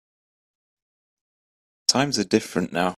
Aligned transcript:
Times 1.87 2.17
are 2.17 2.23
different 2.23 2.71
now. 2.73 2.89